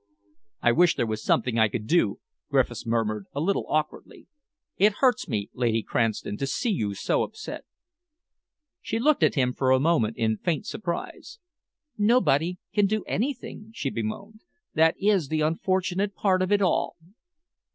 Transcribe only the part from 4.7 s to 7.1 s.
"It hurts me, Lady Cranston, to see you